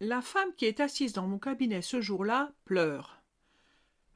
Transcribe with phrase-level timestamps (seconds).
[0.00, 3.22] La femme qui est assise dans mon cabinet ce jour-là pleure.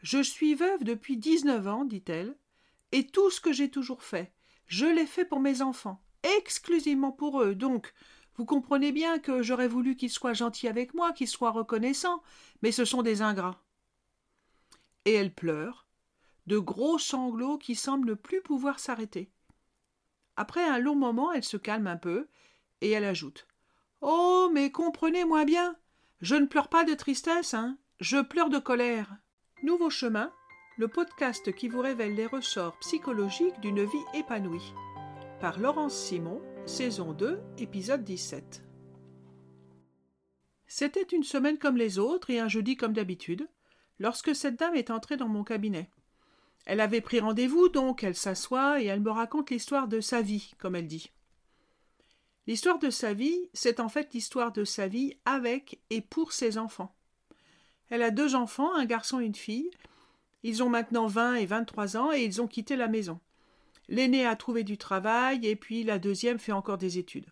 [0.03, 2.37] Je suis veuve depuis dix-neuf ans, dit-elle,
[2.93, 4.31] et tout ce que j'ai toujours fait,
[4.67, 6.03] je l'ai fait pour mes enfants,
[6.37, 7.95] exclusivement pour eux, donc
[8.37, 12.23] vous comprenez bien que j'aurais voulu qu'ils soient gentils avec moi, qu'ils soient reconnaissants,
[12.61, 13.63] mais ce sont des ingrats.
[15.07, 15.87] Et elle pleure,
[16.47, 19.31] de gros sanglots qui semblent ne plus pouvoir s'arrêter.
[20.37, 22.29] Après un long moment, elle se calme un peu,
[22.83, 23.47] et elle ajoute.
[24.01, 24.31] Oh.
[24.53, 25.77] Mais comprenez-moi bien.
[26.21, 27.79] Je ne pleure pas de tristesse, hein.
[28.01, 29.17] Je pleure de colère.
[29.63, 30.33] Nouveau chemin,
[30.77, 34.75] le podcast qui vous révèle les ressorts psychologiques d'une vie épanouie.
[35.41, 38.65] Par Laurence Simon, saison 2, épisode 17.
[40.67, 43.49] C'était une semaine comme les autres et un jeudi comme d'habitude,
[43.99, 45.91] lorsque cette dame est entrée dans mon cabinet.
[46.67, 50.55] Elle avait pris rendez-vous, donc elle s'assoit et elle me raconte l'histoire de sa vie,
[50.59, 51.13] comme elle dit.
[52.47, 56.59] L'histoire de sa vie, c'est en fait l'histoire de sa vie avec et pour ses
[56.59, 56.95] enfants.
[57.89, 59.71] Elle a deux enfants, un garçon et une fille,
[60.43, 63.21] ils ont maintenant 20 et 23 ans et ils ont quitté la maison.
[63.89, 67.27] L'aîné a trouvé du travail et puis la deuxième fait encore des études.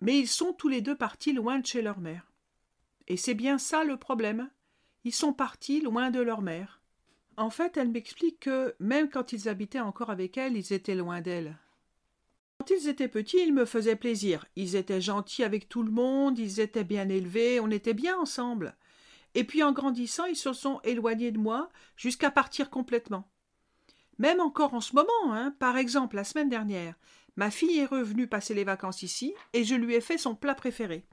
[0.00, 2.30] Mais ils sont tous les deux partis loin de chez leur mère.
[3.08, 4.50] Et c'est bien ça le problème.
[5.04, 6.80] Ils sont partis loin de leur mère.
[7.36, 11.20] En fait, elle m'explique que même quand ils habitaient encore avec elle, ils étaient loin
[11.20, 11.56] d'elle.
[12.62, 14.46] Quand ils étaient petits, ils me faisaient plaisir.
[14.54, 18.76] Ils étaient gentils avec tout le monde, ils étaient bien élevés, on était bien ensemble.
[19.34, 23.28] Et puis en grandissant, ils se sont éloignés de moi jusqu'à partir complètement.
[24.18, 26.94] Même encore en ce moment, hein, par exemple la semaine dernière,
[27.34, 30.54] ma fille est revenue passer les vacances ici et je lui ai fait son plat
[30.54, 31.04] préféré.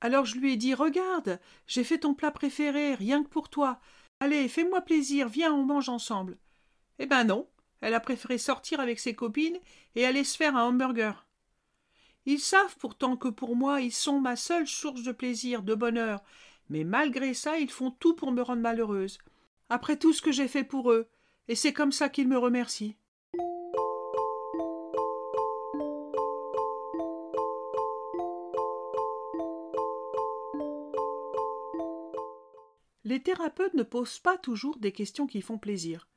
[0.00, 3.80] Alors je lui ai dit Regarde, j'ai fait ton plat préféré, rien que pour toi.
[4.18, 6.38] Allez, fais-moi plaisir, viens, on mange ensemble.
[6.98, 7.46] Eh ben non,
[7.80, 9.58] elle a préféré sortir avec ses copines
[9.94, 11.26] et aller se faire un hamburger.
[12.26, 16.22] Ils savent pourtant que pour moi ils sont ma seule source de plaisir, de bonheur,
[16.68, 19.18] mais malgré ça, ils font tout pour me rendre malheureuse.
[19.68, 21.08] Après tout ce que j'ai fait pour eux,
[21.48, 22.96] et c'est comme ça qu'ils me remercient.
[33.04, 36.09] Les thérapeutes ne posent pas toujours des questions qui font plaisir.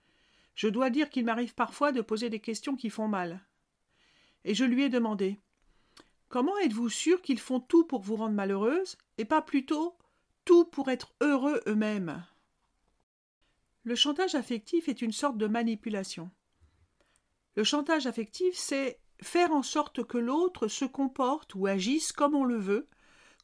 [0.55, 3.41] Je dois dire qu'il m'arrive parfois de poser des questions qui font mal.
[4.45, 5.39] Et je lui ai demandé
[6.29, 9.95] Comment êtes-vous sûr qu'ils font tout pour vous rendre malheureuse, et pas plutôt
[10.45, 12.25] tout pour être heureux eux-mêmes?
[13.83, 16.31] Le chantage affectif est une sorte de manipulation.
[17.55, 22.45] Le chantage affectif, c'est faire en sorte que l'autre se comporte ou agisse comme on
[22.45, 22.87] le veut,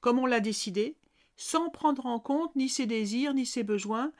[0.02, 0.97] comme on l'a décidé,
[1.38, 4.12] sans prendre en compte ni ses désirs ni ses besoins,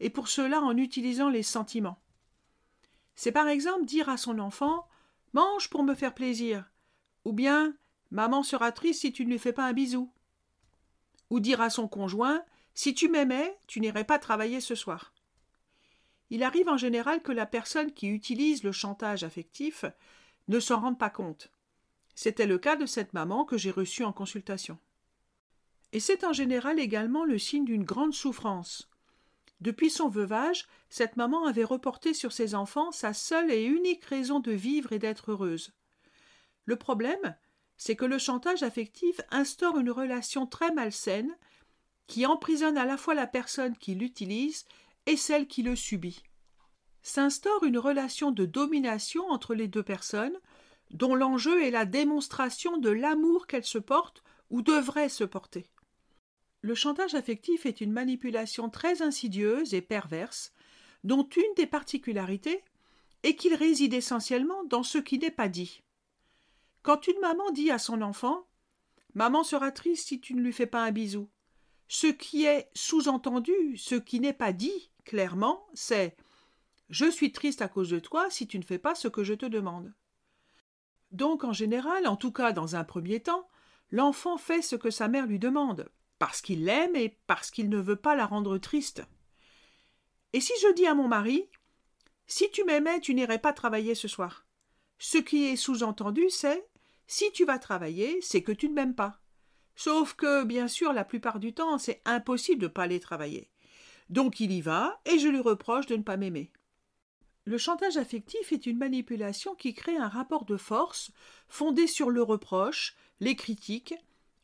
[0.00, 1.98] et pour cela en utilisant les sentiments.
[3.18, 4.86] C'est par exemple dire à son enfant
[5.32, 6.70] Mange pour me faire plaisir,
[7.24, 7.76] ou bien
[8.12, 10.12] Maman sera triste si tu ne lui fais pas un bisou
[11.28, 15.12] ou dire à son conjoint Si tu m'aimais, tu n'irais pas travailler ce soir.
[16.30, 19.84] Il arrive en général que la personne qui utilise le chantage affectif
[20.46, 21.50] ne s'en rende pas compte.
[22.14, 24.78] C'était le cas de cette maman que j'ai reçue en consultation.
[25.90, 28.88] Et c'est en général également le signe d'une grande souffrance.
[29.60, 34.40] Depuis son veuvage, cette maman avait reporté sur ses enfants sa seule et unique raison
[34.40, 35.72] de vivre et d'être heureuse.
[36.64, 37.36] Le problème,
[37.76, 41.36] c'est que le chantage affectif instaure une relation très malsaine
[42.06, 44.64] qui emprisonne à la fois la personne qui l'utilise
[45.06, 46.22] et celle qui le subit.
[47.02, 50.36] S'instaure une relation de domination entre les deux personnes,
[50.90, 55.70] dont l'enjeu est la démonstration de l'amour qu'elles se portent ou devraient se porter.
[56.60, 60.52] Le chantage affectif est une manipulation très insidieuse et perverse,
[61.04, 62.64] dont une des particularités
[63.22, 65.82] est qu'il réside essentiellement dans ce qui n'est pas dit.
[66.82, 68.46] Quand une maman dit à son enfant
[69.14, 71.28] Maman sera triste si tu ne lui fais pas un bisou,
[71.88, 76.16] ce qui est sous-entendu, ce qui n'est pas dit clairement, c'est
[76.90, 79.34] Je suis triste à cause de toi si tu ne fais pas ce que je
[79.34, 79.92] te demande.
[81.10, 83.48] Donc, en général, en tout cas dans un premier temps,
[83.90, 87.78] l'enfant fait ce que sa mère lui demande, parce qu'il l'aime et parce qu'il ne
[87.78, 89.02] veut pas la rendre triste.
[90.32, 91.48] Et si je dis à mon mari
[92.26, 94.46] Si tu m'aimais, tu n'irais pas travailler ce soir.
[94.98, 96.68] Ce qui est sous-entendu, c'est
[97.06, 99.20] si tu vas travailler, c'est que tu ne m'aimes pas.
[99.76, 103.48] Sauf que, bien sûr, la plupart du temps, c'est impossible de ne pas aller travailler.
[104.10, 106.50] Donc il y va, et je lui reproche de ne pas m'aimer.
[107.44, 111.12] Le chantage affectif est une manipulation qui crée un rapport de force
[111.48, 113.94] fondé sur le reproche, les critiques,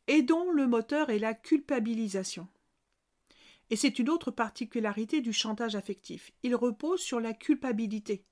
[0.07, 2.47] et dont le moteur est la culpabilisation.
[3.69, 6.31] Et c'est une autre particularité du chantage affectif.
[6.43, 8.23] Il repose sur la culpabilité.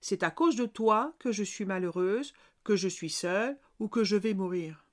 [0.00, 2.34] C'est à cause de toi que je suis malheureuse,
[2.64, 4.84] que je suis seule ou que je vais mourir.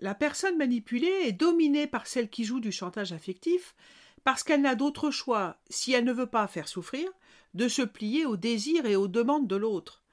[0.00, 3.74] La personne manipulée est dominée par celle qui joue du chantage affectif
[4.22, 7.10] parce qu'elle n'a d'autre choix, si elle ne veut pas faire souffrir,
[7.54, 10.04] de se plier aux désirs et aux demandes de l'autre.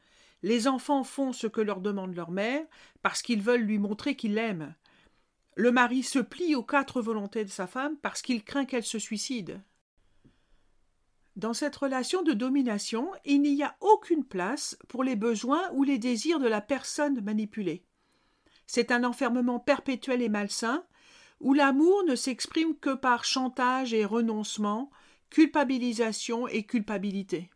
[0.42, 2.66] Les enfants font ce que leur demande leur mère
[3.02, 4.74] parce qu'ils veulent lui montrer qu'ils l'aiment.
[5.56, 9.00] Le mari se plie aux quatre volontés de sa femme parce qu'il craint qu'elle se
[9.00, 9.62] suicide.
[11.38, 15.98] Dans cette relation de domination, il n'y a aucune place pour les besoins ou les
[15.98, 17.86] désirs de la personne manipulée.
[18.68, 20.86] C'est un enfermement perpétuel et malsain,
[21.40, 24.90] où l'amour ne s'exprime que par chantage et renoncement,
[25.30, 27.50] culpabilisation et culpabilité.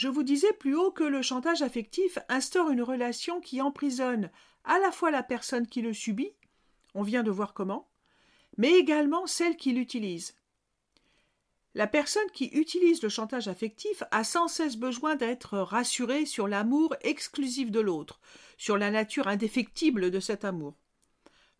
[0.00, 4.30] Je vous disais plus haut que le chantage affectif instaure une relation qui emprisonne
[4.64, 6.32] à la fois la personne qui le subit,
[6.94, 7.90] on vient de voir comment,
[8.56, 10.34] mais également celle qui l'utilise.
[11.74, 16.96] La personne qui utilise le chantage affectif a sans cesse besoin d'être rassurée sur l'amour
[17.02, 18.20] exclusif de l'autre,
[18.56, 20.78] sur la nature indéfectible de cet amour.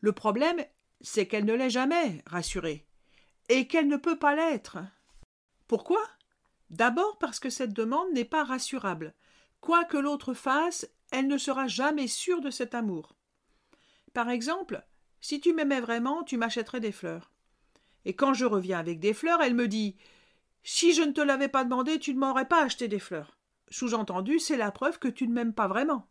[0.00, 0.64] Le problème,
[1.02, 2.86] c'est qu'elle ne l'est jamais rassurée,
[3.50, 4.78] et qu'elle ne peut pas l'être.
[5.68, 6.00] Pourquoi?
[6.70, 9.14] D'abord parce que cette demande n'est pas rassurable.
[9.60, 13.16] Quoi que l'autre fasse, elle ne sera jamais sûre de cet amour.
[14.14, 14.84] Par exemple,
[15.20, 17.32] si tu m'aimais vraiment, tu m'achèterais des fleurs.
[18.04, 19.96] Et quand je reviens avec des fleurs, elle me dit
[20.62, 23.36] Si je ne te l'avais pas demandé, tu ne m'aurais pas acheté des fleurs.
[23.68, 26.08] Sous-entendu, c'est la preuve que tu ne m'aimes pas vraiment.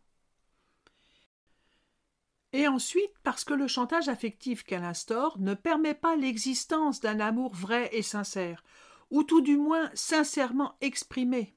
[2.52, 7.54] Et ensuite, parce que le chantage affectif qu'elle instaure ne permet pas l'existence d'un amour
[7.54, 8.64] vrai et sincère,
[9.10, 11.54] ou tout du moins sincèrement exprimée.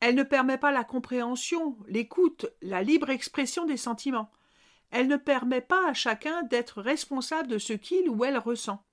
[0.00, 4.30] Elle ne permet pas la compréhension, l'écoute, la libre expression des sentiments.
[4.90, 8.84] Elle ne permet pas à chacun d'être responsable de ce qu'il ou elle ressent.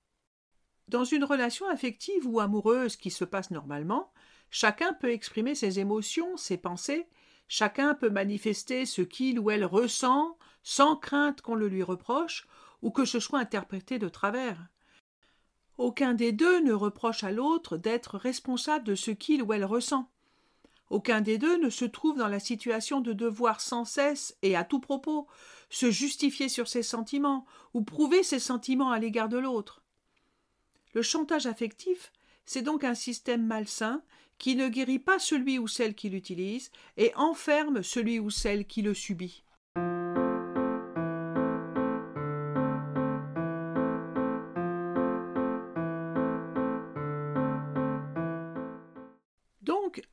[0.88, 4.12] Dans une relation affective ou amoureuse qui se passe normalement,
[4.50, 7.08] chacun peut exprimer ses émotions, ses pensées,
[7.48, 12.48] chacun peut manifester ce qu'il ou elle ressent sans crainte qu'on le lui reproche
[12.82, 14.58] ou que ce soit interprété de travers.
[15.82, 20.08] Aucun des deux ne reproche à l'autre d'être responsable de ce qu'il ou elle ressent.
[20.92, 24.64] Aucun des deux ne se trouve dans la situation de devoir sans cesse et à
[24.64, 25.26] tout propos
[25.72, 29.82] se justifier sur ses sentiments ou prouver ses sentiments à l'égard de l'autre.
[30.94, 32.14] Le chantage affectif,
[32.46, 34.04] c'est donc un système malsain
[34.38, 38.84] qui ne guérit pas celui ou celle qui l'utilise et enferme celui ou celle qui
[38.84, 39.44] le subit.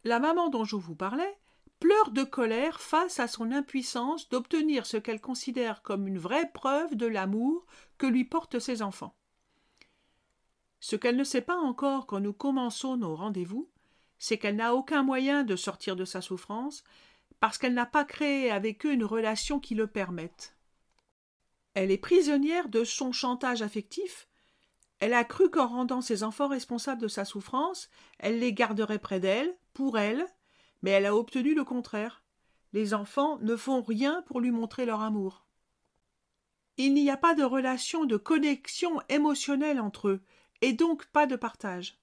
[0.08, 1.38] La maman dont je vous parlais
[1.78, 6.96] pleure de colère face à son impuissance d'obtenir ce qu'elle considère comme une vraie preuve
[6.96, 7.66] de l'amour
[7.98, 9.14] que lui portent ses enfants.
[10.80, 13.70] Ce qu'elle ne sait pas encore quand nous commençons nos rendez-vous,
[14.18, 16.82] c'est qu'elle n'a aucun moyen de sortir de sa souffrance,
[17.38, 20.56] parce qu'elle n'a pas créé avec eux une relation qui le permette.
[21.74, 24.28] Elle est prisonnière de son chantage affectif,
[25.00, 27.88] elle a cru qu'en rendant ses enfants responsables de sa souffrance,
[28.18, 30.26] elle les garderait près d'elle, pour elle,
[30.82, 32.24] mais elle a obtenu le contraire.
[32.72, 35.46] Les enfants ne font rien pour lui montrer leur amour.
[36.78, 40.20] Il n'y a pas de relation de connexion émotionnelle entre eux,
[40.62, 41.96] et donc pas de partage.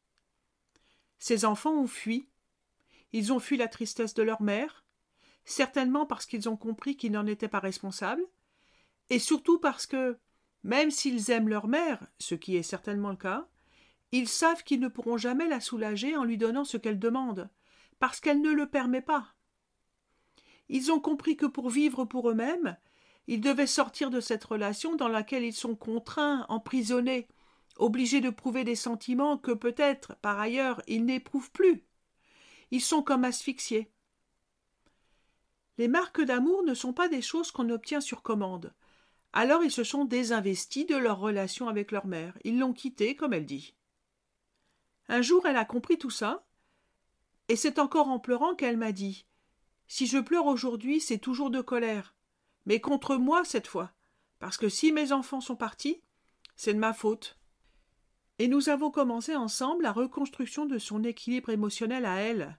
[1.19, 2.29] Ces enfants ont fui.
[3.11, 4.85] Ils ont fui la tristesse de leur mère,
[5.43, 8.23] certainement parce qu'ils ont compris qu'ils n'en étaient pas responsables,
[9.09, 10.17] et surtout parce que,
[10.63, 13.49] même s'ils aiment leur mère, ce qui est certainement le cas,
[14.13, 17.49] ils savent qu'ils ne pourront jamais la soulager en lui donnant ce qu'elle demande,
[17.99, 19.35] parce qu'elle ne le permet pas.
[20.69, 22.77] Ils ont compris que pour vivre pour eux-mêmes,
[23.27, 27.27] ils devaient sortir de cette relation dans laquelle ils sont contraints, emprisonnés,
[27.77, 31.83] obligés de prouver des sentiments que peut-être, par ailleurs, ils n'éprouvent plus.
[32.71, 33.91] Ils sont comme asphyxiés.
[35.77, 38.73] Les marques d'amour ne sont pas des choses qu'on obtient sur commande.
[39.33, 42.37] Alors ils se sont désinvestis de leur relation avec leur mère.
[42.45, 43.75] Ils l'ont quittée, comme elle dit.
[45.09, 46.45] Un jour, elle a compris tout ça,
[47.49, 49.25] et c'est encore en pleurant qu'elle m'a dit
[49.87, 52.15] Si je pleure aujourd'hui, c'est toujours de colère,
[52.65, 53.91] mais contre moi cette fois,
[54.39, 56.01] parce que si mes enfants sont partis,
[56.55, 57.37] c'est de ma faute.
[58.39, 62.57] Et nous avons commencé ensemble la reconstruction de son équilibre émotionnel à elle.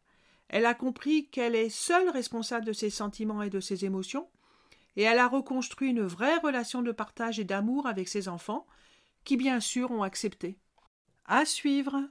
[0.48, 4.28] Elle a compris qu'elle est seule responsable de ses sentiments et de ses émotions,
[4.96, 8.66] et elle a reconstruit une vraie relation de partage et d'amour avec ses enfants,
[9.24, 10.58] qui bien sûr ont accepté.
[11.26, 12.08] À suivre.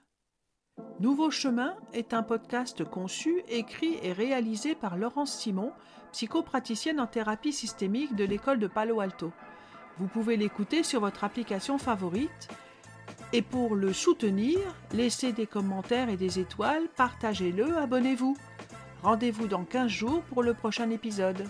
[1.00, 5.74] Nouveau chemin est un podcast conçu, écrit et réalisé par Laurence Simon,
[6.14, 9.34] psychopraticienne en thérapie systémique de l'école de Palo Alto.
[10.00, 12.48] Vous pouvez l'écouter sur votre application favorite
[13.34, 14.60] Et pour le soutenir,
[14.94, 18.38] laissez des commentaires et des étoiles, partagez-le, abonnez-vous.
[19.04, 21.46] Rendez-vous dans 15 jours pour le prochain épisode.